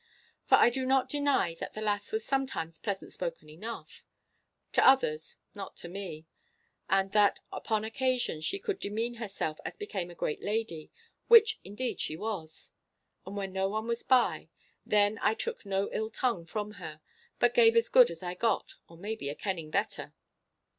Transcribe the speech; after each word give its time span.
For 0.45 0.55
I 0.55 0.71
do 0.71 0.83
not 0.87 1.09
deny 1.09 1.53
that 1.59 1.73
the 1.73 1.81
lass 1.81 2.11
was 2.11 2.25
sometimes 2.25 2.79
pleasant 2.79 3.13
spoken 3.13 3.49
enough—to 3.49 4.83
others, 4.83 5.37
not 5.53 5.77
to 5.77 5.87
me; 5.89 6.25
and 6.89 7.11
that 7.11 7.41
upon 7.51 7.83
occasion 7.83 8.41
she 8.41 8.57
could 8.57 8.79
demean 8.79 9.13
herself 9.21 9.59
as 9.63 9.77
became 9.77 10.09
a 10.09 10.15
great 10.15 10.41
lady, 10.41 10.91
which 11.27 11.59
indeed 11.63 12.01
she 12.01 12.17
was. 12.17 12.71
And 13.27 13.37
when 13.37 13.53
no 13.53 13.69
one 13.69 13.85
was 13.85 14.01
by, 14.01 14.49
then 14.87 15.19
I 15.21 15.35
took 15.35 15.67
no 15.67 15.87
ill 15.91 16.09
tongue 16.09 16.47
from 16.47 16.71
her, 16.81 16.99
but 17.37 17.53
gave 17.53 17.75
as 17.75 17.87
good 17.87 18.09
as 18.09 18.23
I 18.23 18.33
got 18.33 18.73
or 18.89 18.97
maybe 18.97 19.29
a 19.29 19.35
kenning 19.35 19.69
better. 19.69 20.15